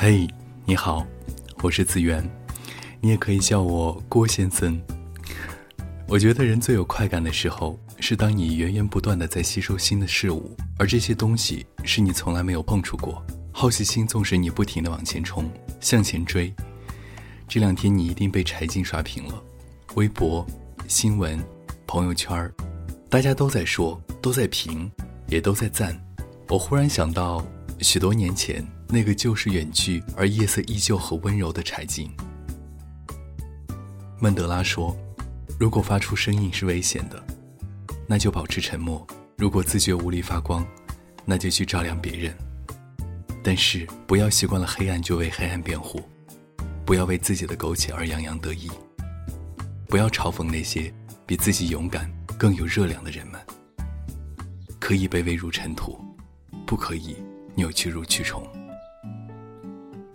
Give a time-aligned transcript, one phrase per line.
[0.00, 0.28] 嘿，
[0.64, 1.04] 你好，
[1.60, 2.22] 我是子源，
[3.00, 4.80] 你也可以叫我郭先生。
[6.06, 13.20] 我觉得人最有快感的时候，是当你源源不断的在吸收新的事物，而这些东西是你从来没有碰触过。
[13.50, 15.50] 好奇心纵使你不停的往前冲，
[15.80, 16.54] 向前追。
[17.48, 19.42] 这两天你一定被柴静刷屏了，
[19.96, 20.46] 微博、
[20.86, 21.44] 新闻、
[21.88, 22.48] 朋友圈
[23.10, 24.88] 大家都在说，都在评，
[25.26, 26.00] 也都在赞。
[26.48, 27.44] 我忽然想到，
[27.80, 32.10] 许多年前那个旧时远去而夜色依旧和温柔的柴静。
[34.20, 34.96] 曼德拉说
[35.60, 37.24] ：“如果发出声音是危险的，
[38.06, 39.06] 那就保持沉默；
[39.36, 40.66] 如果自觉无力发光，
[41.24, 42.36] 那就去照亮别人。”
[43.44, 46.02] 但是不要习惯了黑暗就为黑暗辩护，
[46.84, 48.68] 不要为自己的苟且而洋洋得意，
[49.86, 50.92] 不要嘲讽那些
[51.24, 53.40] 比自己勇敢更有热量的人们。
[54.80, 55.98] 可以卑微如尘土，
[56.66, 57.16] 不可以
[57.58, 58.40] 扭曲如蛆虫。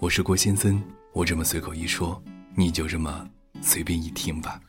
[0.00, 2.20] 我是郭先生，我这么随口一说，
[2.56, 3.24] 你就这么
[3.62, 4.60] 随便一听吧。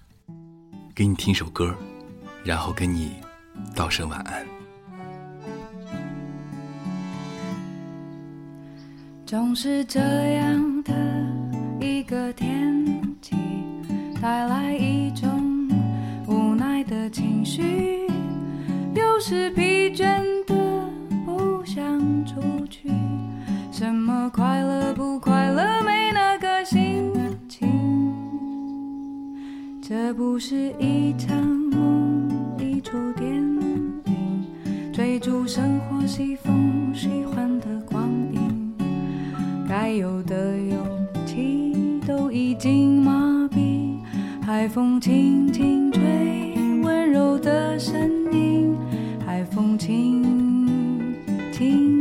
[0.93, 1.75] 给你听首歌，
[2.43, 3.15] 然后跟你
[3.73, 4.45] 道声晚安。
[9.25, 9.99] 总是这
[10.35, 10.93] 样的
[30.39, 34.45] 不是一场梦，一出电影，
[34.93, 38.73] 追逐生活西风喜欢的光影。
[39.67, 40.77] 该有的勇
[41.25, 43.11] 气都已经麻
[43.51, 43.97] 痹，
[44.41, 48.73] 海风轻轻吹，温柔的声音，
[49.25, 50.23] 海风轻
[51.51, 51.98] 轻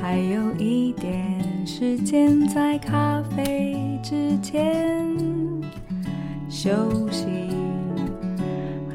[0.00, 5.14] 还有一点时间在咖啡之前
[6.48, 6.70] 休
[7.10, 7.26] 息，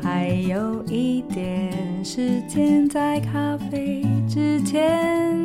[0.02, 5.38] 还有一点时间在咖啡之前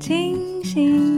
[0.00, 1.13] 清醒。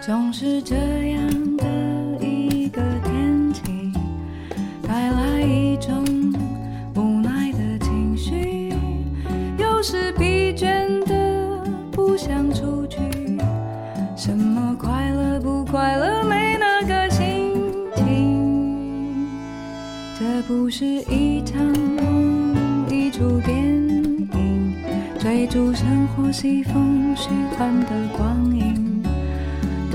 [0.00, 1.66] 总是这样的
[2.24, 3.92] 一个天气，
[4.86, 6.02] 带来一种
[6.94, 8.72] 无奈的情绪，
[9.58, 12.98] 有时疲倦的不想出去，
[14.16, 17.52] 什么快乐不快乐没那个心
[17.94, 19.28] 情，
[20.18, 22.56] 这不是一场梦，
[22.88, 24.74] 一出电影，
[25.18, 28.77] 追逐生活西风虚幻的光影。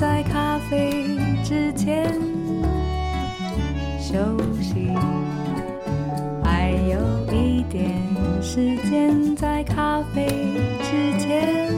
[0.00, 1.04] 在咖啡
[1.44, 2.10] 之前
[4.00, 4.16] 休
[4.62, 4.88] 息，
[6.42, 6.98] 还有
[7.30, 7.92] 一点
[8.40, 10.26] 时间在咖啡
[10.80, 11.69] 之前。